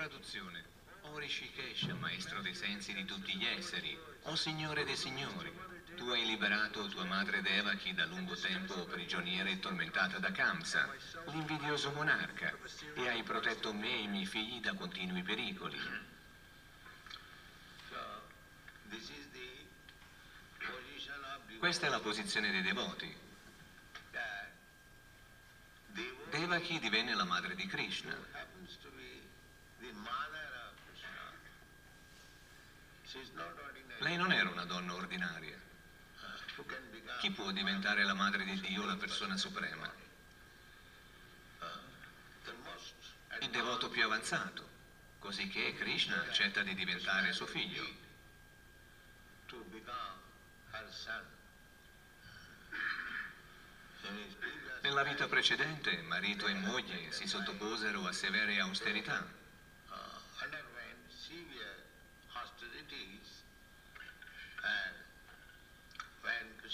[0.00, 0.64] Traduzione.
[1.02, 5.52] O Rishikesh, maestro dei sensi di tutti gli esseri, o Signore dei signori,
[5.94, 10.90] tu hai liberato tua madre Devaki da lungo tempo prigioniera e tormentata da Kamsa,
[11.26, 12.56] l'invidioso monarca,
[12.94, 15.78] e hai protetto me e i miei figli da continui pericoli.
[21.58, 23.14] Questa è la posizione dei devoti.
[26.30, 28.39] Devaki divenne la madre di Krishna.
[33.98, 35.58] Lei non era una donna ordinaria.
[37.18, 39.92] Chi può diventare la madre di Dio, la persona suprema?
[43.40, 44.68] Il devoto più avanzato,
[45.18, 47.84] così che Krishna accetta di diventare suo figlio.
[54.82, 59.39] Nella vita precedente, marito e moglie si sottoposero a severe austerità.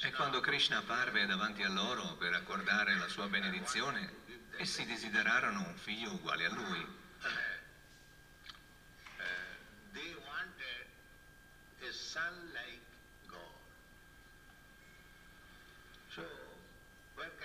[0.01, 4.25] E quando Krishna apparve davanti a loro per accordare la sua benedizione,
[4.57, 7.05] essi desiderarono un figlio uguale a lui.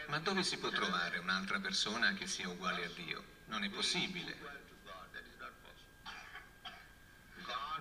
[0.07, 3.23] Ma dove si può trovare un'altra persona che sia uguale a Dio?
[3.45, 4.37] Non è possibile.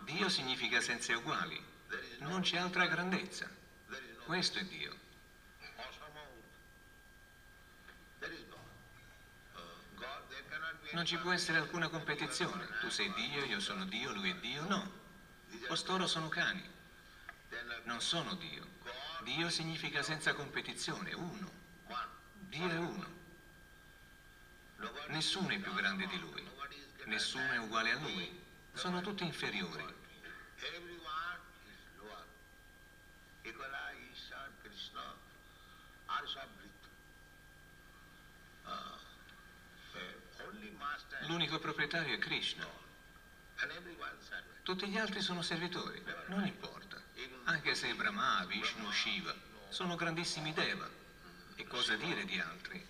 [0.05, 1.61] Dio significa senza uguali.
[2.19, 3.60] Non c'è altra grandezza.
[4.31, 4.97] Questo è Dio.
[10.93, 12.65] Non ci può essere alcuna competizione.
[12.81, 14.63] Tu sei Dio, io sono Dio, lui è Dio.
[14.69, 14.93] No.
[15.67, 16.63] Costoro sono cani.
[17.83, 18.65] Non sono Dio.
[19.25, 21.51] Dio significa senza competizione, uno.
[22.35, 23.07] Dio è uno.
[25.09, 26.49] Nessuno è più grande di lui.
[27.07, 28.41] Nessuno è uguale a lui.
[28.75, 29.99] Sono tutti inferiori.
[41.31, 42.67] L'unico proprietario è Krishna.
[44.65, 47.01] Tutti gli altri sono servitori, non importa.
[47.45, 49.33] Anche se Brahma, Vishnu, Shiva
[49.69, 50.89] sono grandissimi Deva.
[51.55, 52.85] E cosa dire di altri?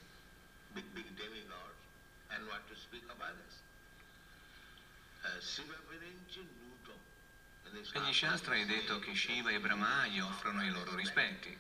[7.93, 11.59] Negli Shastra è detto che Shiva e Brahma gli offrono i loro rispetti.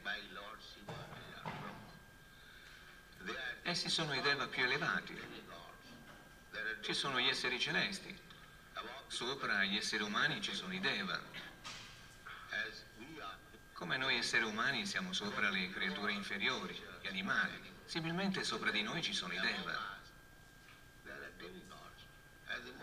[3.64, 5.59] Essi sono i Deva più elevati.
[6.80, 8.18] Ci sono gli esseri celesti.
[9.06, 11.20] Sopra gli esseri umani ci sono i Deva.
[13.72, 17.72] Come noi esseri umani siamo sopra le creature inferiori, gli animali.
[17.86, 19.98] Similmente sopra di noi ci sono i Deva.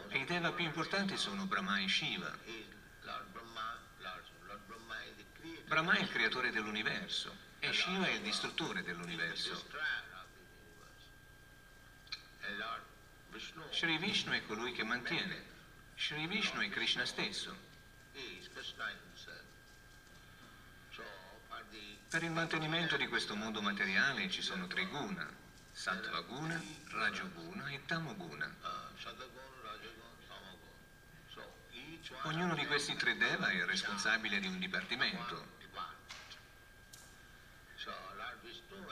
[0.09, 2.35] E i Deva più importanti sono Brahma e Shiva.
[5.65, 9.65] Brahma è il creatore dell'universo e Shiva è il distruttore dell'universo.
[13.69, 15.43] Shri Vishnu è colui che mantiene.
[15.95, 17.55] Shri Vishnu è Krishna stesso.
[22.09, 25.29] Per il mantenimento di questo mondo materiale ci sono tre guna,
[25.71, 28.55] Sattva guna, Rajoguna e Tamoguna.
[32.23, 35.55] Ognuno di questi tre deva è responsabile di un dipartimento.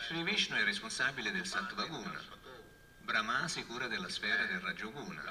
[0.08, 2.44] Sri Vishnu è responsabile del Sattva Guna.
[3.06, 5.24] Brahma si cura della sfera del Rajoguna.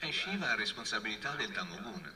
[0.00, 2.12] E Shiva ha responsabilità del Tamoguna.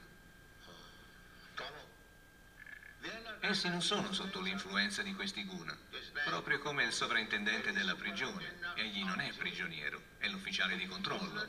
[3.38, 5.78] Essi non sono sotto l'influenza di questi guna,
[6.24, 8.58] proprio come il sovrintendente della prigione.
[8.74, 11.46] Egli non è prigioniero, è l'ufficiale di controllo.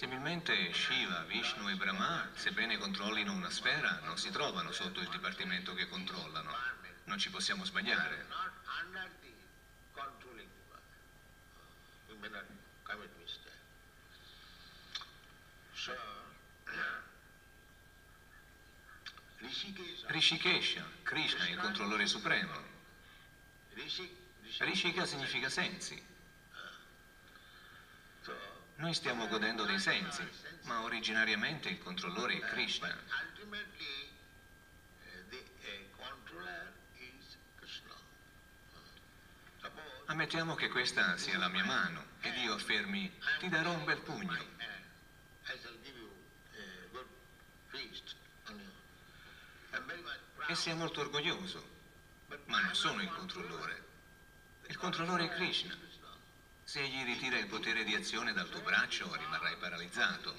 [0.00, 5.74] Similmente Shiva, Vishnu e Brahma, sebbene controllino una sfera, non si trovano sotto il dipartimento
[5.74, 6.56] che controllano.
[7.04, 8.26] Non ci possiamo sbagliare.
[20.06, 22.54] Rishikesha, Krishna è il controllore supremo.
[24.60, 26.02] Rishika significa sensi.
[28.80, 30.26] Noi stiamo godendo dei sensi,
[30.62, 32.96] ma originariamente il controllore è Krishna.
[40.06, 44.58] Ammettiamo che questa sia la mia mano ed io affermi, ti darò un bel pugno.
[50.46, 51.64] e si è molto orgoglioso,
[52.46, 53.84] ma non sono il controllore.
[54.68, 55.89] Il controllore è Krishna.
[56.70, 60.32] Se egli ritira il potere di azione dal tuo braccio, rimarrai paralizzato.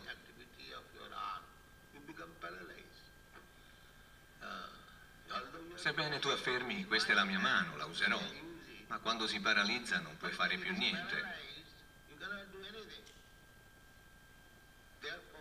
[5.76, 8.18] Sebbene tu affermi questa è la mia mano, la userò,
[8.88, 11.22] ma quando si paralizza non puoi fare più niente.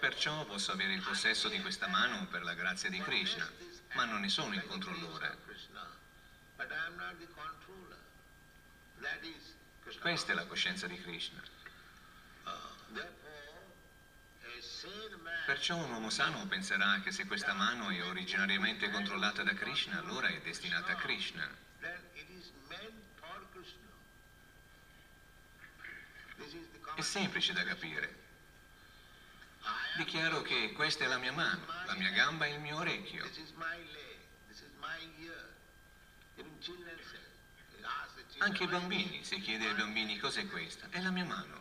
[0.01, 3.49] Perciò posso avere il possesso di questa mano per la grazia di Krishna,
[3.95, 5.39] ma non ne sono il controllore.
[9.99, 11.43] Questa è la coscienza di Krishna.
[15.47, 20.29] Perciò un uomo sano penserà che se questa mano è originariamente controllata da Krishna, allora
[20.29, 21.49] è destinata a Krishna.
[26.95, 28.19] È semplice da capire.
[29.97, 33.29] Dichiaro che questa è la mia mano, la mia gamba è il mio orecchio.
[38.43, 41.61] Anche i bambini, se chiede ai bambini cos'è questa, è la mia mano.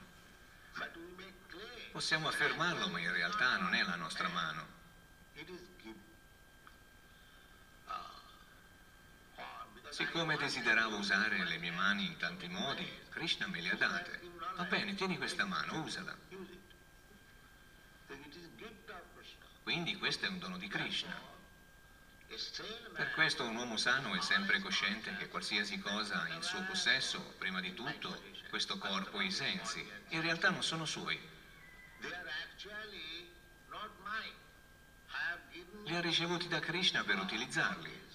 [1.92, 4.78] Possiamo affermarlo, ma in realtà non è la nostra mano.
[9.90, 14.22] Siccome desideravo usare le mie mani in tanti modi, Krishna me le ha date.
[14.56, 16.16] Va bene, tieni questa mano, usala.
[19.64, 21.39] Quindi questo è un dono di Krishna.
[22.94, 27.20] Per questo un uomo sano è sempre cosciente che qualsiasi cosa ha in suo possesso,
[27.40, 31.20] prima di tutto, questo corpo e i sensi, in realtà non sono suoi.
[35.86, 38.08] Li ha ricevuti da Krishna per utilizzarli.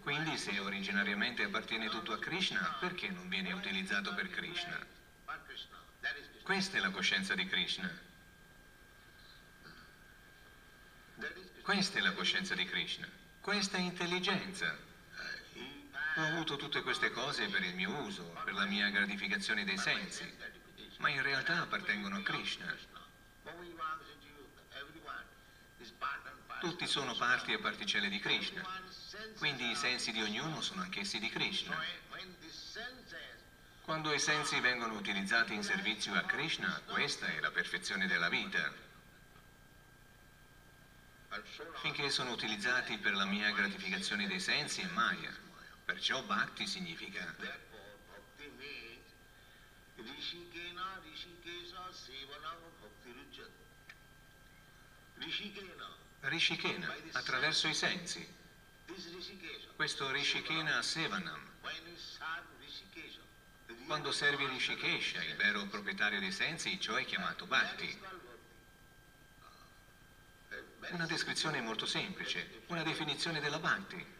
[0.00, 4.78] Quindi se originariamente appartiene tutto a Krishna, perché non viene utilizzato per Krishna?
[6.42, 8.05] Questa è la coscienza di Krishna.
[11.66, 13.08] Questa è la coscienza di Krishna.
[13.40, 14.72] Questa è intelligenza.
[16.14, 20.32] Ho avuto tutte queste cose per il mio uso, per la mia gratificazione dei sensi,
[20.98, 22.72] ma in realtà appartengono a Krishna.
[26.60, 28.62] Tutti sono parti e particelle di Krishna,
[29.38, 31.76] quindi i sensi di ognuno sono anch'essi di Krishna.
[33.82, 38.85] Quando i sensi vengono utilizzati in servizio a Krishna, questa è la perfezione della vita.
[41.80, 45.34] Finché sono utilizzati per la mia gratificazione dei sensi è Maya.
[45.84, 47.34] Perciò Bhakti significa
[56.20, 58.34] Rishikena, attraverso i sensi.
[59.76, 61.54] Questo Rishikena Sevanam.
[63.86, 68.24] Quando servi Rishikesha, il vero proprietario dei sensi, ciò è chiamato Bhakti.
[70.90, 74.14] Una descrizione molto semplice, una definizione della Bhakti.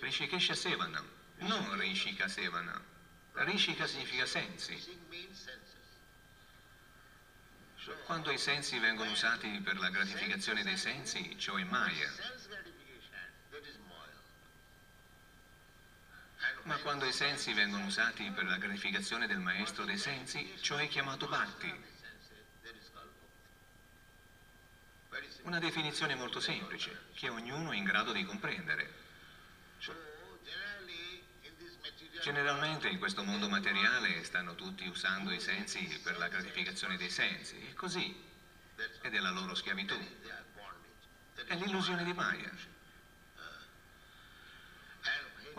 [0.00, 1.06] Rishikesha Sevanam,
[1.38, 2.82] non Rishika Sevanam.
[3.32, 4.98] Rishika significa sensi.
[8.04, 12.12] Quando i sensi vengono usati per la gratificazione dei sensi, ciò è Maya.
[16.64, 20.88] Ma quando i sensi vengono usati per la gratificazione del maestro dei sensi, ciò è
[20.88, 21.88] chiamato Bhakti.
[25.42, 29.08] Una definizione molto semplice, che ognuno è in grado di comprendere.
[32.22, 37.58] Generalmente in questo mondo materiale stanno tutti usando i sensi per la gratificazione dei sensi,
[37.66, 38.14] e così,
[39.00, 39.98] ed è la loro schiavitù.
[41.46, 42.78] È l'illusione di Maya.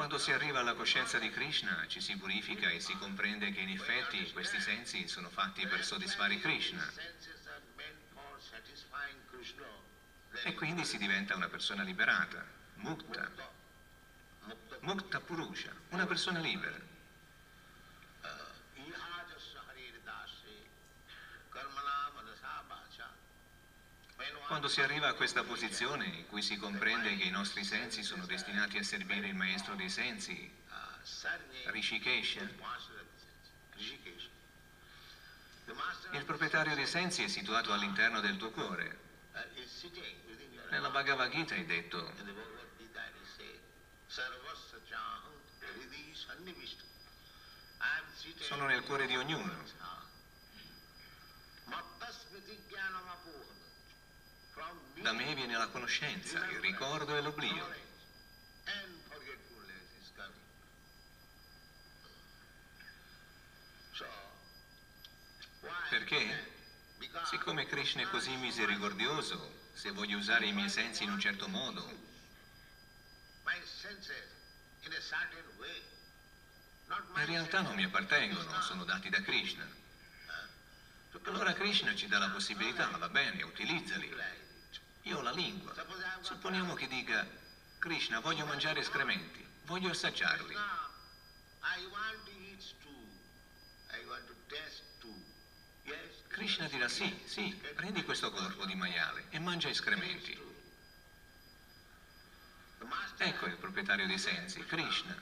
[0.02, 3.70] Quando si arriva alla coscienza di Krishna ci si purifica e si comprende che in
[3.70, 6.84] effetti questi sensi sono fatti per soddisfare Krishna.
[10.44, 12.44] E quindi si diventa una persona liberata,
[12.78, 13.30] mukta.
[14.80, 16.91] Mukta Purusha, una persona libera.
[24.52, 28.26] Quando si arriva a questa posizione in cui si comprende che i nostri sensi sono
[28.26, 30.54] destinati a servire il maestro dei sensi,
[31.68, 32.42] Rishikesha,
[36.12, 39.00] il proprietario dei sensi è situato all'interno del tuo cuore.
[40.70, 42.14] Nella Bhagavad Gita è detto
[48.40, 49.81] sono nel cuore di ognuno.
[55.02, 57.90] Da me viene la conoscenza, il ricordo e l'oblio.
[65.90, 66.50] Perché?
[67.26, 71.84] Siccome Krishna è così misericordioso, se voglio usare i miei sensi in un certo modo,
[77.16, 79.68] in realtà non mi appartengono, sono dati da Krishna.
[81.24, 84.41] Allora Krishna ci dà la possibilità, va bene, utilizzali.
[85.04, 85.74] Io ho la lingua.
[86.22, 87.28] Supponiamo che dica,
[87.80, 90.56] Krishna, voglio mangiare escrementi, voglio assaggiarli.
[96.28, 100.50] Krishna dirà sì, sì, prendi questo corpo di maiale e mangia escrementi.
[103.18, 105.16] Ecco il proprietario dei sensi, Krishna.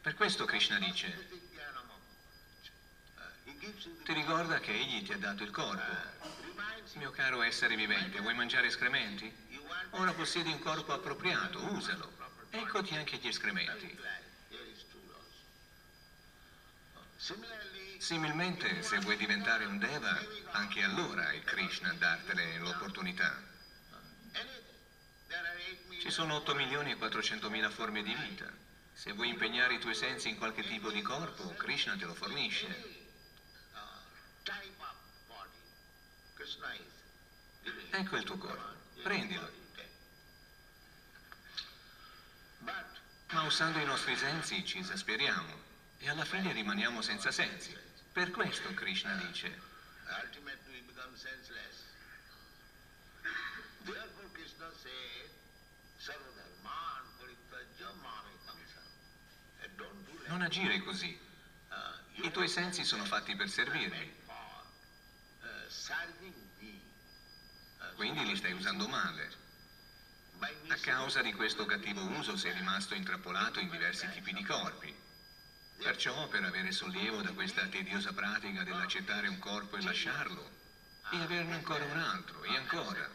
[0.00, 1.28] Per questo Krishna dice,
[4.04, 6.39] ti ricorda che egli ti ha dato il corpo.
[6.94, 9.32] Mio caro essere vivente, vuoi mangiare escrementi?
[9.90, 12.12] Ora possiedi un corpo appropriato, usalo.
[12.50, 13.98] Eccoti anche gli escrementi.
[17.98, 20.18] Similmente, se vuoi diventare un Deva,
[20.52, 23.48] anche allora è Krishna a dartene l'opportunità.
[26.00, 28.50] Ci sono 8 milioni e 400 mila forme di vita.
[28.92, 32.99] Se vuoi impegnare i tuoi sensi in qualche tipo di corpo, Krishna te lo fornisce.
[37.90, 39.50] Ecco il tuo corpo, prendilo.
[43.30, 47.76] Ma usando i nostri sensi ci esasperiamo e alla fine rimaniamo senza sensi.
[48.12, 49.60] Per questo Krishna dice,
[60.26, 61.18] non agire così.
[62.22, 64.18] I tuoi sensi sono fatti per servirmi.
[68.00, 69.28] Quindi li stai usando male.
[70.68, 74.90] A causa di questo cattivo uso sei rimasto intrappolato in diversi tipi di corpi.
[75.76, 80.50] Perciò, per avere sollievo da questa tediosa pratica dell'accettare un corpo e lasciarlo,
[81.10, 83.06] e averne ancora un altro, e ancora,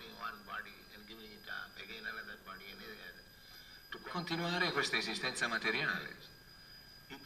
[4.12, 6.16] continuare questa esistenza materiale.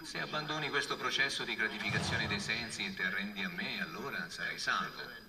[0.03, 4.57] Se abbandoni questo processo di gratificazione dei sensi e ti arrendi a me, allora sarai
[4.57, 5.28] salvo.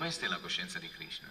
[0.00, 1.28] Questa è la coscienza di Krishna.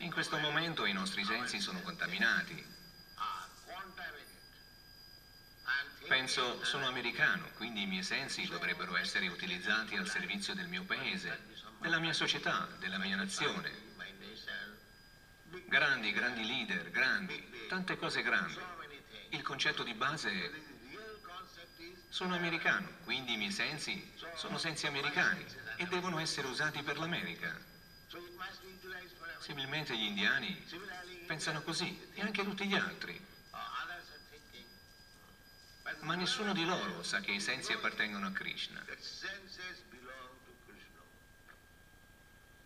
[0.00, 2.62] In questo momento i nostri sensi sono contaminati.
[6.06, 11.56] Penso, sono americano, quindi i miei sensi dovrebbero essere utilizzati al servizio del mio paese,
[11.80, 13.72] della mia società, della mia nazione.
[15.68, 18.60] Grandi, grandi leader, grandi, tante cose grandi.
[19.30, 20.50] Il concetto di base è
[22.10, 25.46] sono americano, quindi i miei sensi sono sensi americani
[25.78, 27.56] e devono essere usati per l'America.
[29.38, 30.66] Similmente gli indiani
[31.26, 33.26] pensano così e anche tutti gli altri.
[36.00, 38.84] Ma nessuno di loro sa che i sensi appartengono a Krishna.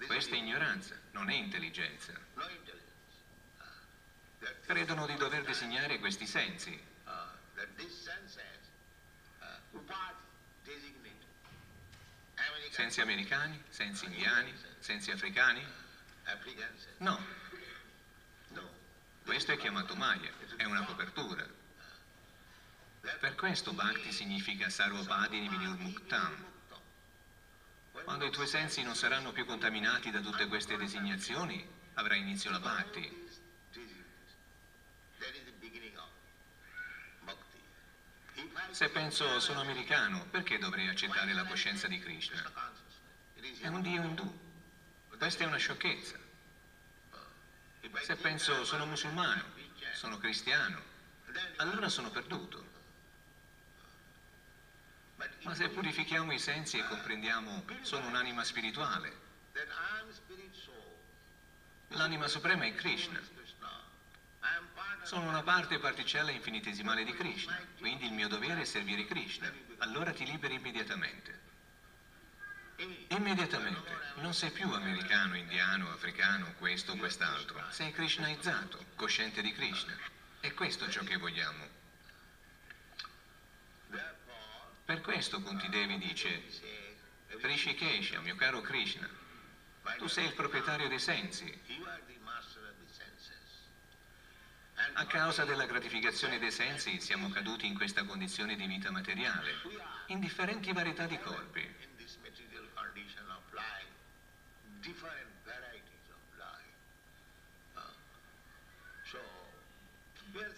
[0.07, 2.13] Questa è ignoranza, non è intelligenza.
[4.65, 6.91] Credono di dover designare questi sensi.
[12.73, 15.63] Sensi americani, sensi indiani, sensi africani,
[17.01, 17.21] No.
[19.23, 21.47] Questo è chiamato Maya, è una copertura.
[23.21, 26.45] Per questo Bhakti significa Sarvabhadini Vinirmuktam.
[28.05, 32.59] Quando i tuoi sensi non saranno più contaminati da tutte queste designazioni, avrà inizio la
[32.59, 33.22] Bhakti.
[38.73, 42.43] Se penso sono americano, perché dovrei accettare la coscienza di Krishna?
[43.61, 44.41] È un Dio indù.
[45.17, 46.19] Questa è una sciocchezza.
[48.01, 49.45] Se penso sono musulmano,
[49.95, 50.83] sono cristiano,
[51.57, 52.71] allora sono perduto.
[55.43, 59.17] Ma se purifichiamo i sensi e comprendiamo sono un'anima spirituale,
[61.89, 63.21] l'anima suprema è Krishna.
[65.03, 69.53] Sono una parte particella infinitesimale di Krishna, quindi il mio dovere è servire Krishna.
[69.79, 71.41] Allora ti liberi immediatamente.
[73.09, 73.91] Immediatamente.
[74.17, 77.63] Non sei più americano, indiano, africano, questo o quest'altro.
[77.71, 79.97] Sei krishnaizzato, cosciente di Krishna.
[80.41, 81.69] È questo ciò che vogliamo.
[84.85, 86.43] Per questo Kunti Devi dice,
[87.41, 89.09] Rishikesha, mio caro Krishna,
[89.97, 91.61] tu sei il proprietario dei sensi.
[94.95, 99.61] A causa della gratificazione dei sensi siamo caduti in questa condizione di vita materiale,
[100.07, 101.75] in differenti varietà di corpi.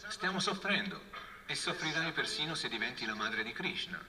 [0.09, 1.01] Stiamo soffrendo.
[1.47, 4.03] E soffrirai persino se diventi la madre di Krishna.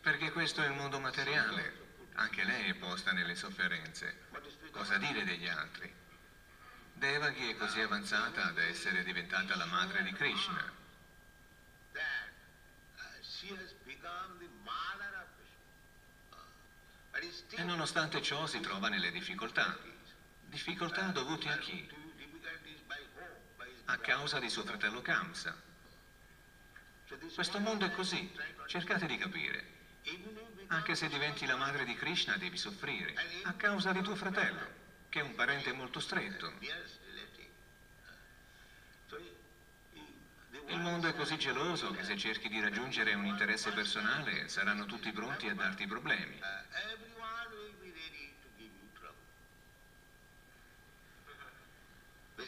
[0.00, 1.84] Perché questo è il mondo materiale.
[2.14, 4.24] Anche lei è posta nelle sofferenze.
[4.76, 5.90] Cosa dire degli altri?
[6.92, 10.70] Devaki è così avanzata da essere diventata la madre di Krishna.
[17.48, 19.78] E nonostante ciò si trova nelle difficoltà.
[20.42, 21.88] Difficoltà dovute a chi?
[23.86, 25.56] A causa di suo fratello Kamsa.
[27.34, 28.30] Questo mondo è così,
[28.66, 29.74] cercate di capire.
[30.68, 34.66] Anche se diventi la madre di Krishna devi soffrire, a causa di tuo fratello,
[35.08, 36.52] che è un parente molto stretto.
[40.68, 45.12] Il mondo è così geloso che se cerchi di raggiungere un interesse personale saranno tutti
[45.12, 46.40] pronti a darti problemi.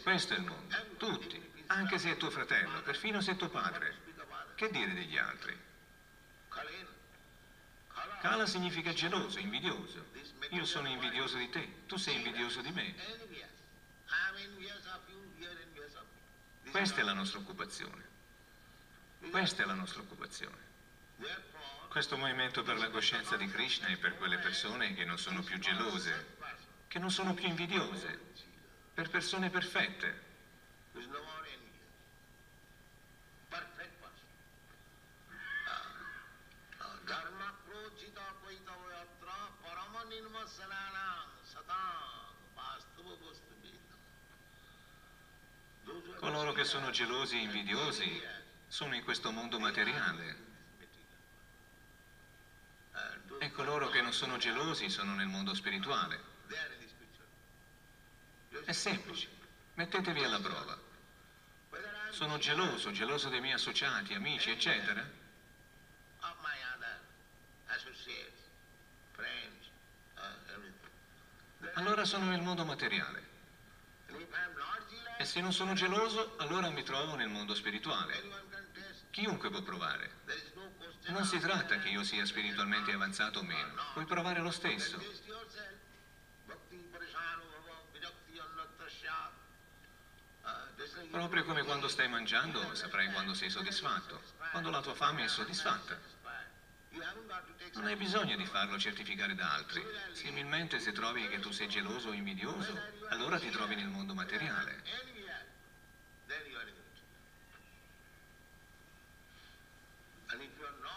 [0.02, 3.94] Questo è il mondo, tutti, anche se è tuo fratello, perfino se è tuo padre.
[4.54, 5.56] Che dire degli altri?
[8.20, 10.06] Kala significa geloso, invidioso.
[10.50, 12.94] Io sono invidioso di te, tu sei invidioso di me.
[16.70, 18.06] Questa è la nostra occupazione.
[19.30, 20.66] Questa è la nostra occupazione.
[21.88, 25.58] Questo movimento per la coscienza di Krishna è per quelle persone che non sono più
[25.58, 26.36] gelose,
[26.86, 28.20] che non sono più invidiose,
[28.94, 30.26] per persone perfette.
[46.18, 48.22] Coloro che sono gelosi e invidiosi
[48.66, 50.46] sono in questo mondo materiale.
[53.38, 56.20] E coloro che non sono gelosi sono nel mondo spirituale.
[58.64, 59.28] È semplice,
[59.74, 60.76] mettetevi alla prova.
[62.10, 65.06] Sono geloso, geloso dei miei associati, amici, eccetera?
[71.74, 73.27] Allora sono nel mondo materiale.
[75.20, 78.22] E se non sono geloso, allora mi trovo nel mondo spirituale.
[79.10, 80.12] Chiunque può provare.
[81.06, 84.96] Non si tratta che io sia spiritualmente avanzato o meno, puoi provare lo stesso.
[91.10, 95.98] Proprio come quando stai mangiando, saprai quando sei soddisfatto, quando la tua fame è soddisfatta.
[97.74, 99.84] Non hai bisogno di farlo certificare da altri.
[100.12, 102.76] Similmente se trovi che tu sei geloso o invidioso,
[103.08, 104.82] allora ti trovi nel mondo materiale.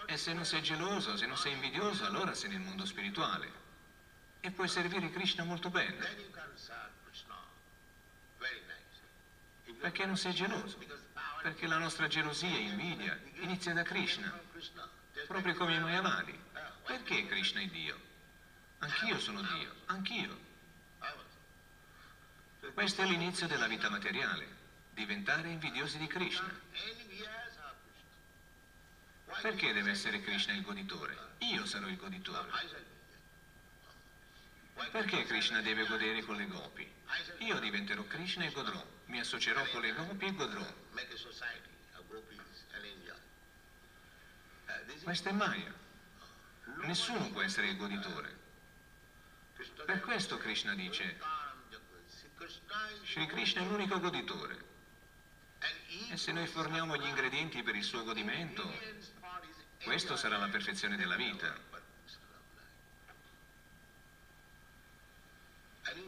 [0.06, 3.60] E se non sei geloso, se non sei invidioso, allora sei nel mondo spirituale.
[4.42, 6.30] E puoi servire Krishna molto bene.
[9.80, 10.78] Perché non sei geloso?
[11.42, 14.38] Perché la nostra gelosia e invidia inizia da Krishna,
[15.32, 16.38] proprio come i Mayavadi.
[16.86, 17.98] Perché Krishna è Dio?
[18.80, 20.50] Anch'io sono Dio, anch'io.
[22.74, 24.48] Questo è l'inizio della vita materiale,
[24.92, 26.52] diventare invidiosi di Krishna.
[29.42, 31.18] Perché deve essere Krishna il goditore?
[31.40, 32.50] Io sarò il goditore.
[34.92, 36.92] Perché Krishna deve godere con le gopi?
[37.40, 38.84] Io diventerò Krishna e godrò.
[39.06, 40.66] Mi associerò con le gopi e godrò.
[45.04, 45.74] Questa è Maya.
[46.84, 48.40] Nessuno può essere il goditore.
[49.86, 51.20] Per questo Krishna dice,
[53.04, 54.70] Sri Krishna è l'unico goditore.
[56.10, 58.64] E se noi forniamo gli ingredienti per il suo godimento,
[59.84, 61.56] questo sarà la perfezione della vita.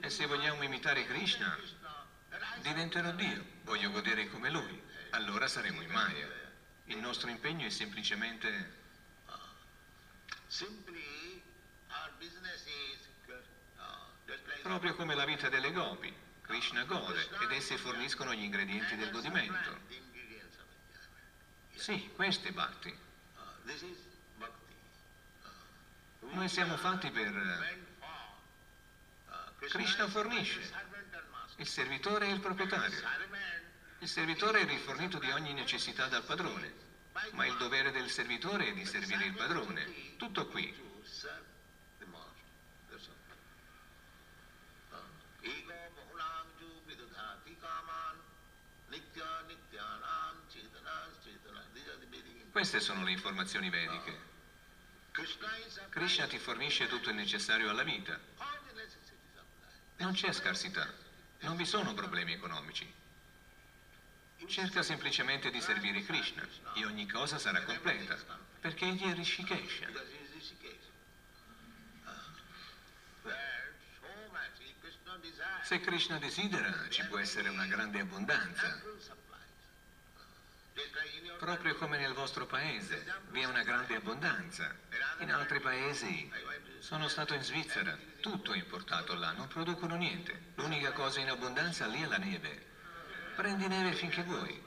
[0.02, 1.58] E se vogliamo imitare Krishna,
[2.62, 6.28] diventerò Dio, voglio godere come Lui, allora saremo in Maya.
[6.86, 8.82] Il nostro impegno è semplicemente
[14.62, 16.14] proprio come la vita delle gopi.
[16.42, 19.80] Krishna gode ed esse forniscono gli ingredienti del godimento.
[21.76, 22.98] Sì, questo è Bhakti.
[26.20, 27.82] Noi siamo fatti per...
[29.60, 30.72] Krishna fornisce.
[31.58, 33.02] Il servitore è il proprietario.
[34.00, 36.74] Il servitore è rifornito di ogni necessità dal padrone,
[37.32, 40.16] ma il dovere del servitore è di servire il padrone.
[40.18, 40.92] Tutto qui.
[52.52, 54.32] Queste sono le informazioni vediche.
[55.90, 58.20] Krishna ti fornisce tutto il necessario alla vita.
[59.98, 60.92] Non c'è scarsità,
[61.42, 63.03] non vi sono problemi economici.
[64.48, 68.18] Cerca semplicemente di servire Krishna e ogni cosa sarà completa,
[68.60, 69.88] perché egli è Rishikesha.
[75.64, 78.82] Se Krishna desidera, ci può essere una grande abbondanza.
[81.40, 84.76] Proprio come nel vostro paese, vi è una grande abbondanza.
[85.20, 86.32] In altri paesi,
[86.80, 90.52] sono stato in Svizzera, tutto è importato là, non producono niente.
[90.56, 92.72] L'unica cosa in abbondanza lì è la neve.
[93.36, 94.64] Prendi neve finché vuoi.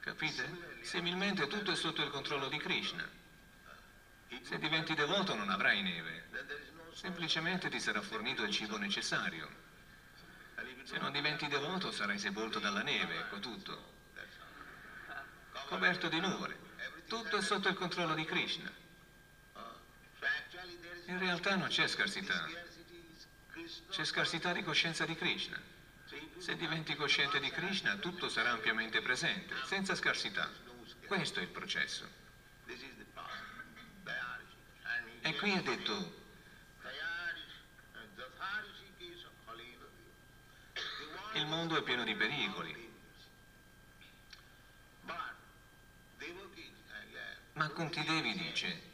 [0.00, 0.82] Capite?
[0.82, 3.08] Similmente tutto è sotto il controllo di Krishna.
[4.42, 6.28] Se diventi devoto non avrai neve.
[6.92, 9.48] Semplicemente ti sarà fornito il cibo necessario.
[10.84, 13.92] Se non diventi devoto sarai sepolto dalla neve, ecco tutto.
[15.66, 16.58] Coperto di nuvole.
[17.08, 18.70] Tutto è sotto il controllo di Krishna.
[21.06, 22.63] In realtà non c'è scarsità.
[23.94, 25.56] C'è scarsità di coscienza di Krishna.
[26.38, 30.50] Se diventi cosciente di Krishna, tutto sarà ampiamente presente, senza scarsità.
[31.06, 32.10] Questo è il processo.
[35.20, 36.22] E qui è detto,
[41.34, 42.92] il mondo è pieno di pericoli.
[47.52, 48.93] Ma Kunti Devi dice,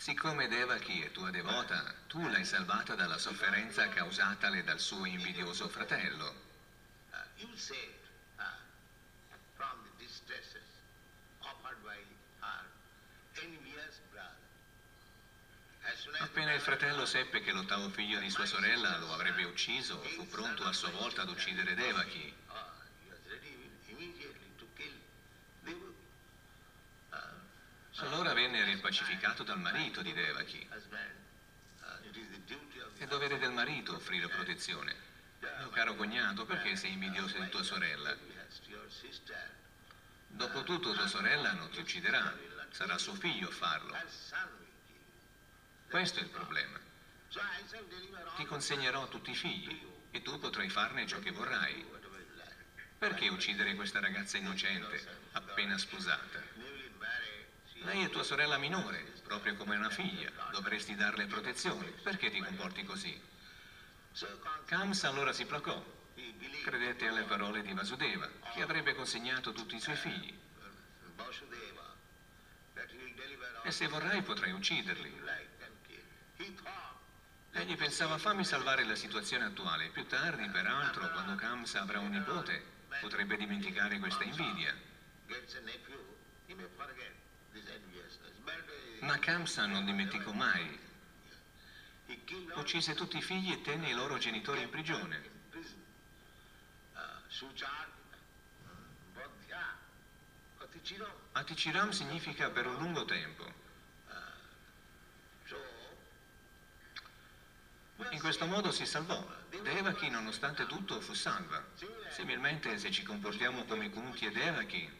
[0.00, 6.48] siccome Devaki è tua devota, tu l'hai salvata dalla sofferenza causatale dal suo invidioso fratello.
[16.02, 20.00] soon as Appena il fratello seppe che l'ottavo figlio di sua sorella lo avrebbe ucciso,
[20.00, 22.39] fu pronto a sua volta ad uccidere Devaki.
[28.00, 30.66] Allora venne rimpacificato dal marito di Devaki.
[32.96, 34.94] È dovere del marito offrire protezione.
[35.58, 38.16] Mio caro cognato, perché sei invidioso di tua sorella?
[40.28, 42.34] Dopotutto tua sorella non ti ucciderà,
[42.70, 43.96] sarà suo figlio a farlo.
[45.88, 46.78] Questo è il problema.
[48.36, 49.78] Ti consegnerò tutti i figli
[50.10, 51.98] e tu potrai farne ciò che vorrai.
[52.96, 56.49] Perché uccidere questa ragazza innocente, appena sposata?
[57.82, 60.30] Lei è tua sorella minore, proprio come una figlia.
[60.50, 61.86] Dovresti darle protezione.
[62.02, 63.20] Perché ti comporti così?
[64.66, 65.82] Kamsa allora si placò.
[66.62, 70.38] Credette alle parole di Vasudeva, che avrebbe consegnato tutti i suoi figli.
[73.62, 75.20] E se vorrai potrai ucciderli.
[77.52, 79.88] Egli pensava fammi salvare la situazione attuale.
[79.88, 82.62] Più tardi, peraltro, quando Kamsa avrà un nipote,
[83.00, 84.74] potrebbe dimenticare questa invidia.
[89.00, 90.78] Ma Kamsa non dimenticò mai.
[92.54, 95.38] Uccise tutti i figli e tenne i loro genitori in prigione.
[101.32, 103.68] Atichiram significa per un lungo tempo.
[108.10, 109.24] In questo modo si salvò.
[109.48, 111.64] Devaki, nonostante tutto, fu salva.
[112.10, 114.98] Similmente, se ci comportiamo come Kunti e Devaki,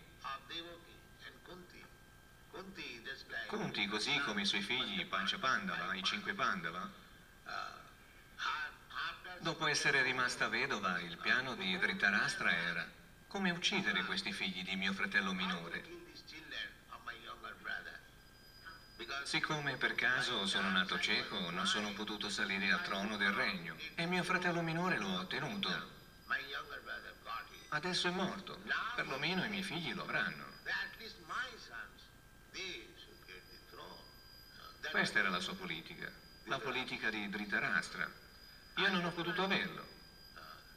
[3.50, 6.88] Kunti, così come i suoi figli Pancha Pandava, i cinque Pandava,
[7.42, 12.86] after dopo essere rimasta vedova, il piano di Dhritarashtra era
[13.26, 15.82] come uccidere questi figli di mio fratello minore.
[19.24, 24.06] Siccome per caso sono nato cieco, non sono potuto salire al trono del regno e
[24.06, 25.98] mio fratello minore lo ha ottenuto.
[27.70, 28.62] Adesso è morto,
[28.94, 30.46] perlomeno i miei figli lo avranno.
[34.90, 36.10] Questa era la sua politica,
[36.44, 38.10] la politica di Dhritarashtra.
[38.76, 39.86] Io non ho potuto averlo.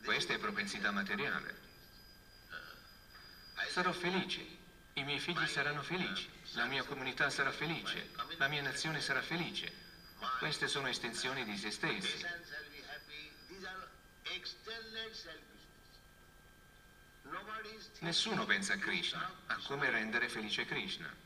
[0.04, 1.62] Questa è propensità materiale.
[3.69, 4.45] Sarò felice,
[4.93, 9.71] i miei figli saranno felici, la mia comunità sarà felice, la mia nazione sarà felice.
[10.38, 12.23] Queste sono estensioni di se stessi.
[17.99, 21.22] Nessuno pensa a Krishna, a come rendere felice Krishna.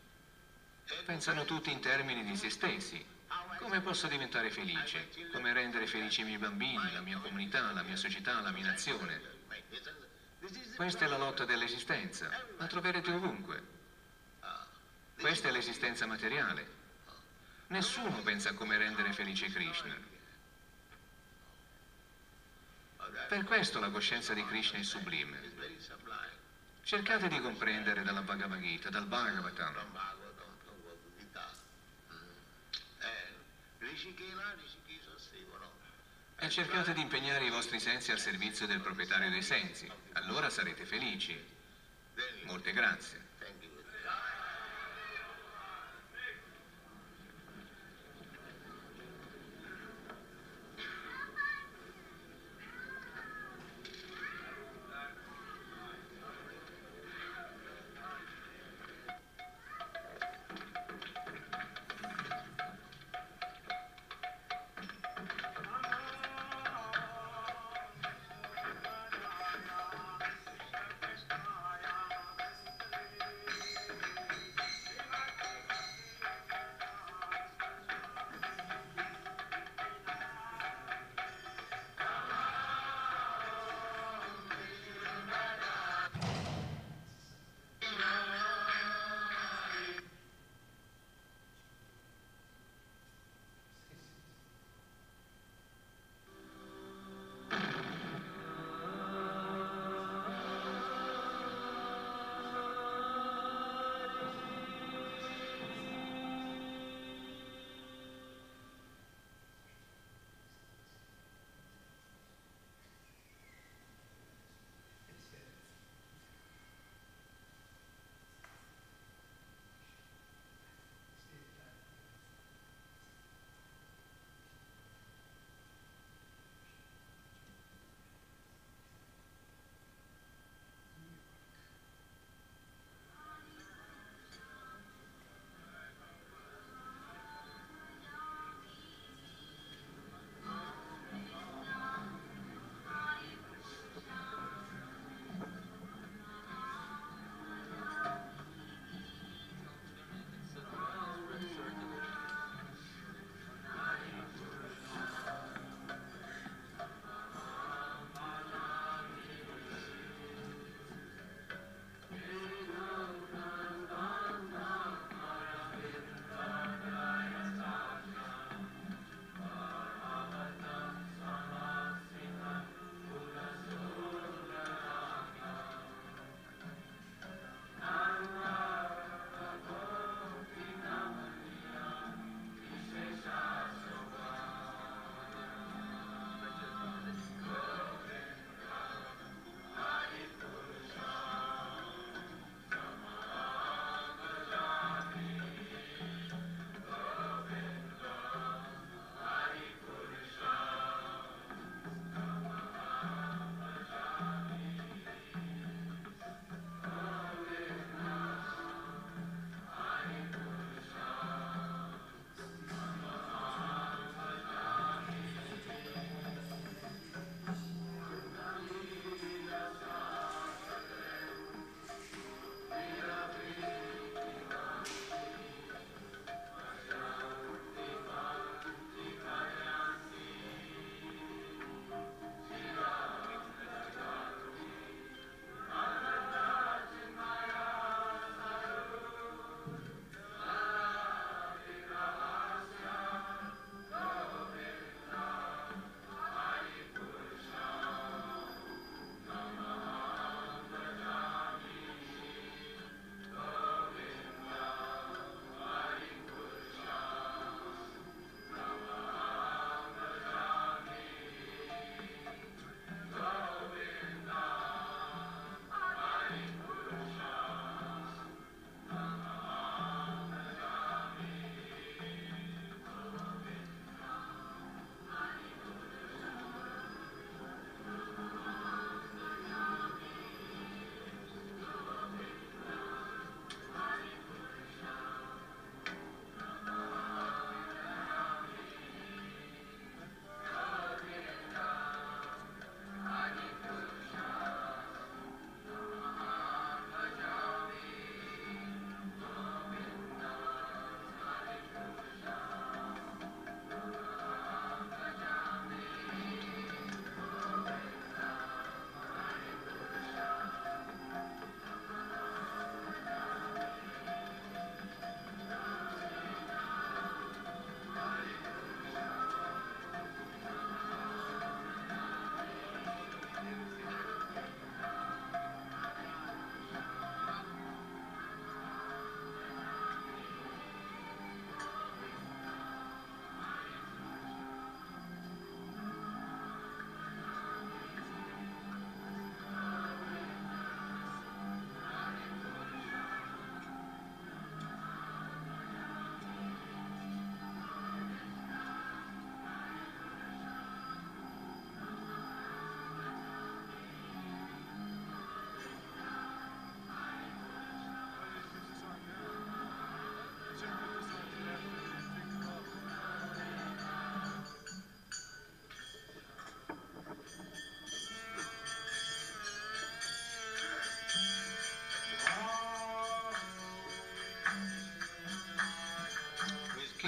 [1.06, 3.06] Pensano tutti in termini di se stessi.
[3.60, 5.10] Come posso diventare felice?
[5.34, 9.36] Come rendere felici i miei bambini, la mia comunità, la mia società, la mia nazione?
[10.76, 13.76] Questa è la lotta dell'esistenza, la troverete ovunque.
[15.20, 16.76] Questa è l'esistenza materiale.
[17.68, 19.96] Nessuno pensa a come rendere felice Krishna.
[23.28, 25.42] Per questo la coscienza di Krishna è sublime.
[26.84, 29.74] Cercate di comprendere dalla Bhagavad Gita, dal Bhagavatam.
[29.74, 31.52] From Bhagavatam, from Bhagavad Gita.
[32.10, 32.16] Mm.
[33.02, 33.36] And
[33.80, 33.87] Rishikena, Rishikesha Sevana.
[36.40, 39.92] E E cercate di impegnare i vostri sensi al servizio del proprietario dei sensi.
[40.14, 41.36] Allora sarete felici.
[42.44, 43.27] Molte grazie.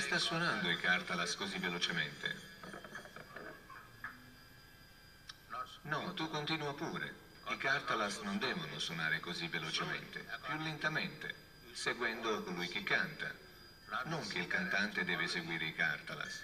[0.10, 2.36] Sta suonando i Cartalas così velocemente?
[5.84, 7.14] No, tu continua pure.
[7.50, 11.36] I Cartalas non devono suonare così velocemente, più lentamente,
[11.74, 13.32] seguendo colui che canta.
[14.06, 16.42] Non che il cantante deve seguire i Cartalas.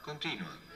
[0.00, 0.69] Continua.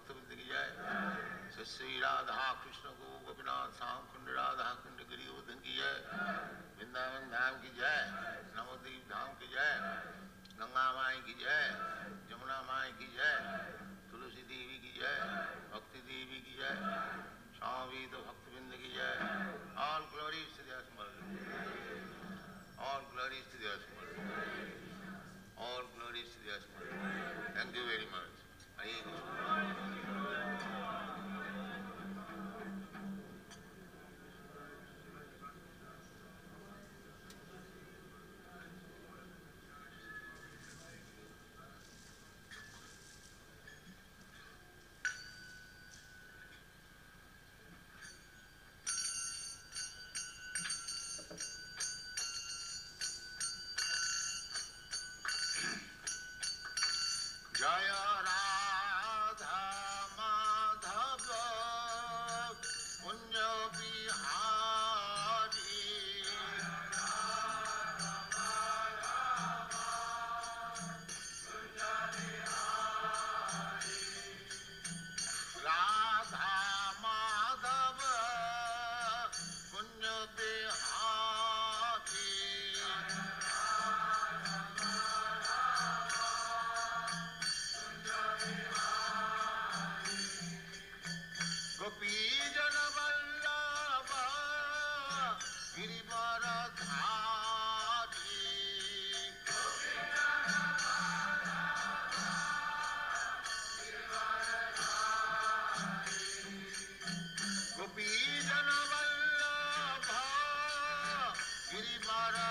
[0.00, 0.68] गौर भक्तवृंद की जय
[1.54, 5.94] श्री श्री राधा कृष्ण गो गोपीनाथ श्याम कुंड राधा कुंड गिरिवर्धन की जय
[6.78, 7.98] वृंदावन धाम की जय
[8.56, 9.72] नवद्वीप धाम की जय
[10.60, 11.64] गंगा माई की जय
[12.32, 13.34] यमुना माई की जय
[14.12, 15.16] तुलसी देवी की जय
[15.74, 16.74] भक्ति देवी की जय
[17.58, 19.12] स्वामी तो भक्तबिंद की जय
[19.88, 21.10] all glory to the Asmar
[22.80, 24.08] all glories to the Asmar
[25.58, 26.90] all glories to the Asmar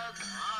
[0.09, 0.58] Doug.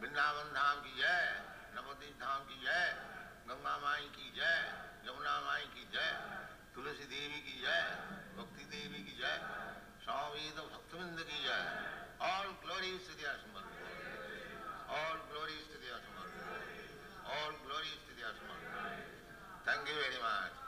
[0.00, 1.24] Vrindavan Dham की जय
[1.74, 3.19] नवदीप धाम की जय
[3.50, 4.58] गंगा माई की जय,
[5.06, 6.10] यमुना माई की जय,
[6.74, 7.80] तुलसी देवी की जय,
[8.36, 9.34] भक्ति देवी की जय,
[10.04, 11.64] स्वामी भक्तविंद की जय।
[12.28, 13.74] ऑल ग्लोरी स्थितिया समर्थ
[14.98, 20.59] ऑल ग्लोरी स्थितिया समर्थ ऑल ग्लोरी स्थितिया समर्थ thank you very much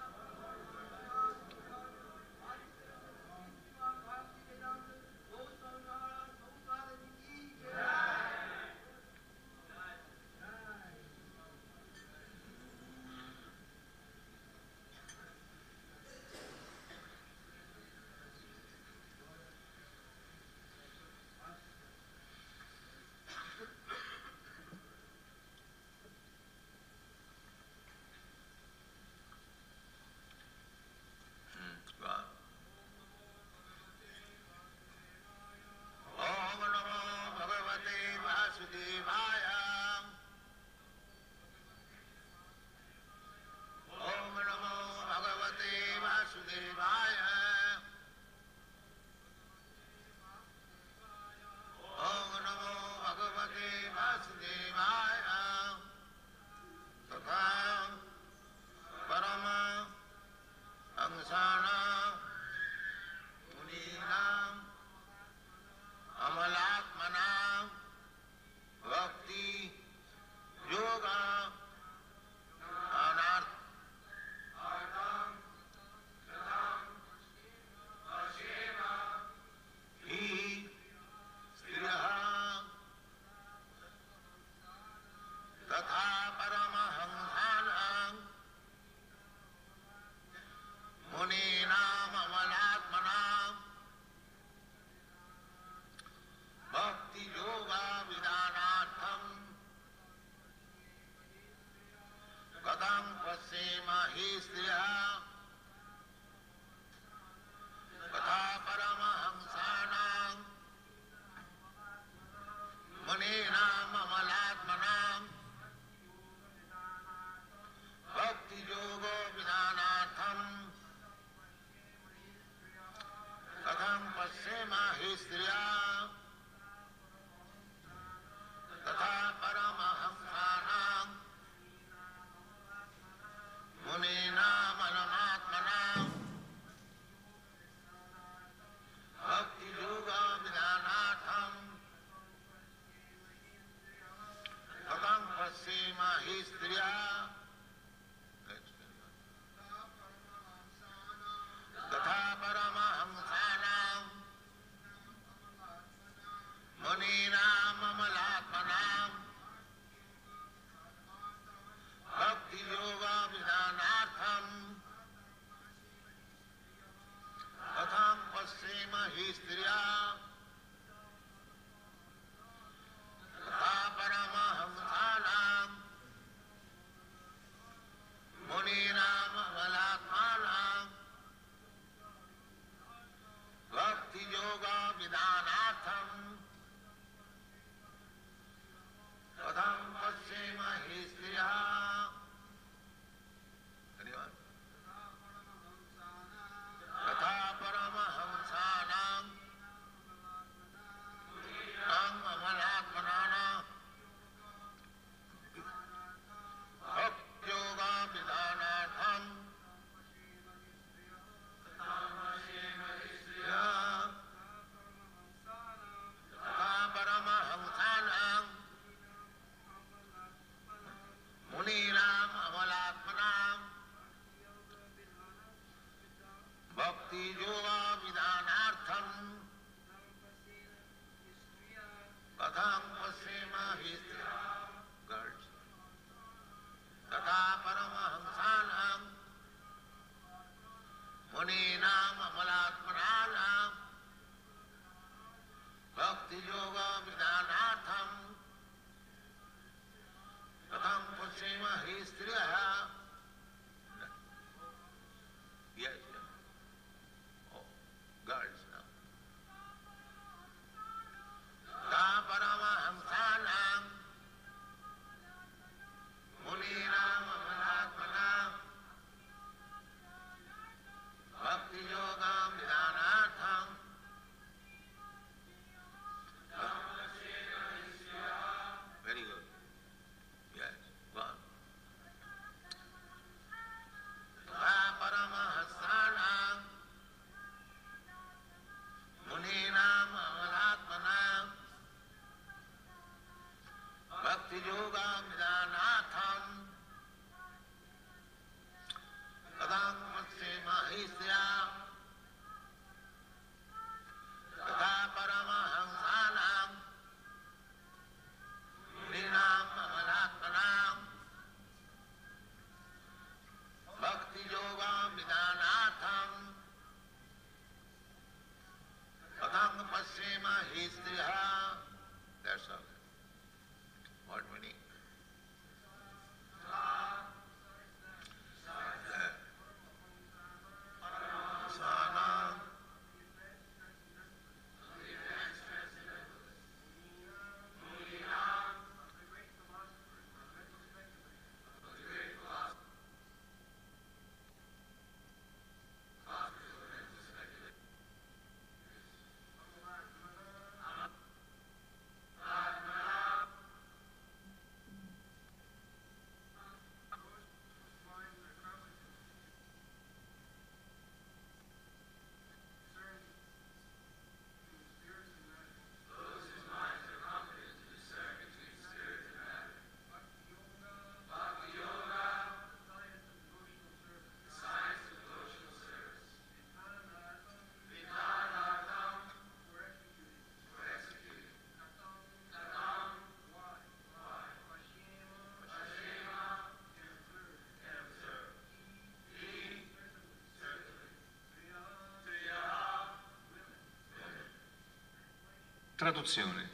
[396.03, 396.69] Traduzione.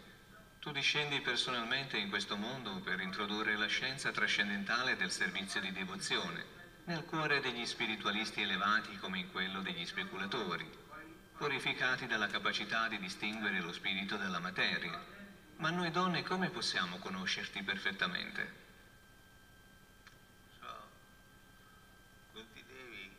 [0.58, 6.42] Tu discendi personalmente in questo mondo per introdurre la scienza trascendentale del servizio di devozione
[6.84, 10.66] nel cuore degli spiritualisti elevati come in quello degli speculatori,
[11.36, 14.98] purificati dalla capacità di distinguere lo spirito dalla materia.
[15.56, 18.52] Ma noi donne come possiamo conoscerti perfettamente?
[20.58, 20.88] So,
[22.32, 23.10] Kunti Devi,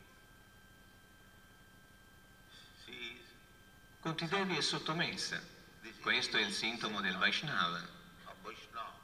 [2.83, 3.27] she is
[3.99, 5.57] Conti Devi è sottomessa.
[6.01, 7.77] Questo è il sintomo del Vaishnava.
[8.25, 8.97] a Vaishnava.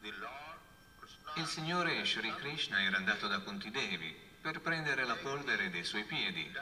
[0.00, 0.58] The Lord
[1.00, 5.84] Krishna Il Signore Sri Krishna era andato da Kunti Devi per prendere la polvere dei
[5.84, 6.52] suoi piedi.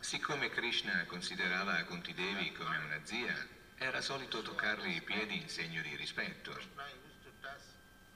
[0.00, 3.36] Siccome Krishna considerava Kunti Devi come una zia,
[3.76, 6.52] era solito toccarle i piedi in segno di rispetto.
[6.52, 7.60] Krishna used to touch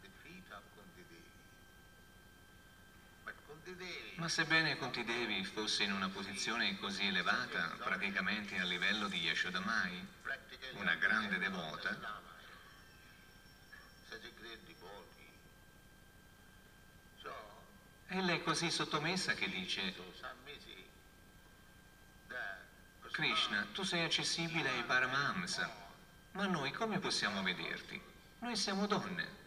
[0.00, 1.30] the feet of Kunti Devi.
[3.24, 3.53] But Kunti Devi
[4.16, 10.06] Ma sebbene Kunti Devi fosse in una posizione così elevata, praticamente a livello di Yashodamai,
[10.74, 12.22] una grande devota,
[18.14, 19.92] Ella è così sottomessa che dice,
[23.10, 25.68] Krishna, tu sei accessibile ai Paramahamsa,
[26.32, 28.00] ma noi come possiamo vederti?
[28.38, 29.43] Noi siamo donne.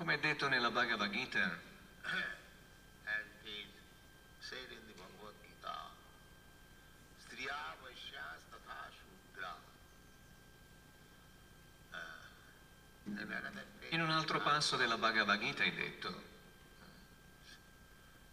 [0.00, 1.40] Come è detto nella Bhagavad Gita,
[13.04, 16.22] another place, in un altro passo della Bhagavad Gita è detto,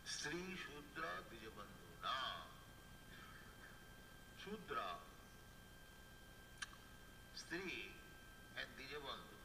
[0.05, 1.97] Sri Shudra Dijabandhu.
[1.99, 2.45] No.
[4.41, 4.99] Shudra.
[7.33, 7.91] Stri
[8.55, 9.35] and Dijabandhu.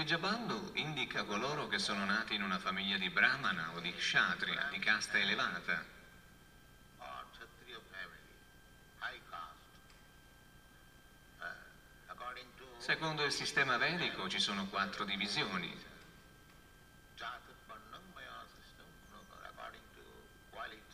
[0.00, 4.78] Rijabandhu indica coloro che sono nati in una famiglia di Brahmana o di Kshatriya, di
[4.78, 5.98] casta elevata,
[12.78, 15.70] Secondo il sistema vedico ci sono quattro divisioni.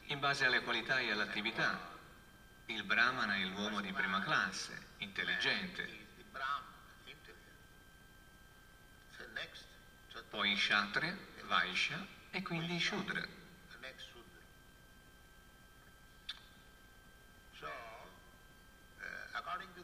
[0.09, 1.79] In base alle qualità e all'attività,
[2.67, 6.75] il Brahmana è l'uomo di prima classe, intelligente, Is the Brahman,
[7.07, 7.57] intelligent.
[9.17, 9.65] So next,
[10.09, 10.16] Kshatriya.
[10.31, 11.17] Poi Kshatriya,
[11.47, 13.45] Vaishya e quindi Shudra.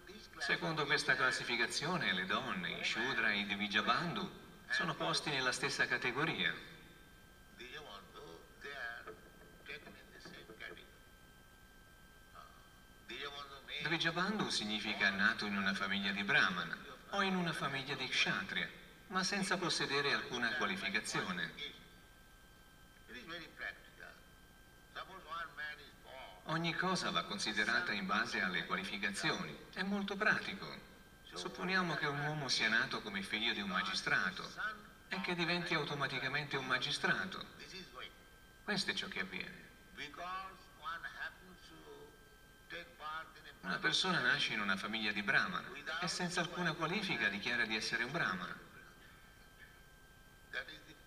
[0.07, 4.29] this Secondo questa classificazione, le donne, i Shudra e i Divijabandhu
[4.69, 6.53] sono posti nella stessa categoria.
[13.83, 16.77] Divijabandhu significa nato in una famiglia di Brahmana
[17.11, 18.69] o in una famiglia di Kshatriya,
[19.13, 21.53] ma senza possedere alcuna qualificazione.
[26.45, 29.55] Ogni cosa va considerata in base alle qualificazioni.
[29.75, 30.67] È molto pratico.
[31.35, 34.51] Supponiamo che un uomo sia nato come figlio di un magistrato
[35.09, 37.45] e che diventi automaticamente un magistrato.
[38.65, 39.71] Questo è ciò che avviene.
[43.61, 45.69] Una persona nasce in una famiglia di Brahmana
[46.01, 48.71] e senza alcuna qualifica dichiara di essere un Brahmana.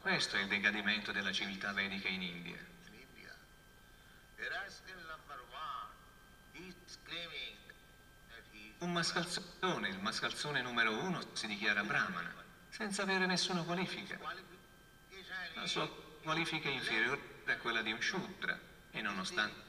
[0.06, 2.60] Questo è il decadimento della civiltà vedica in India.
[6.54, 6.68] in
[8.78, 12.32] Un mascalzone, il mascalzone numero uno, si dichiara Brahmana,
[12.70, 14.20] senza avere nessuna qualifica.
[15.56, 15.90] La sua
[16.22, 18.60] qualifica è inferiore a quella di un Shudra
[18.92, 19.60] e nonostante...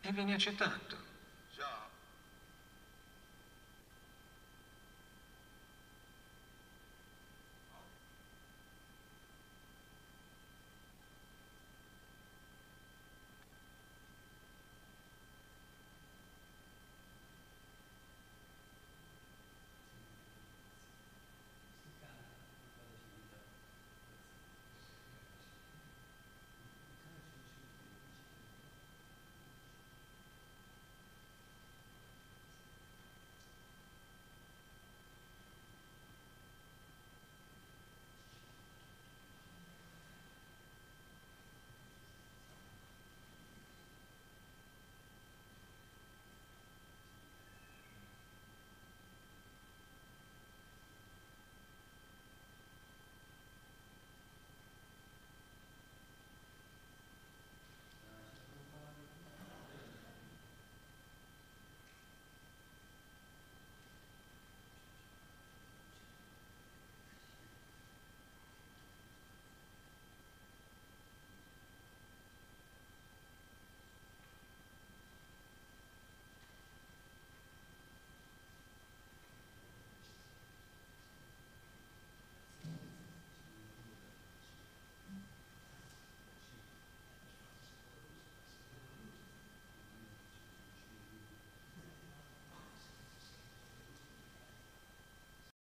[0.00, 1.07] E viene accettato.